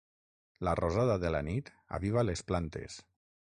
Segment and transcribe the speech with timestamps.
[0.67, 3.01] La rosada de la nit aviva les plantes.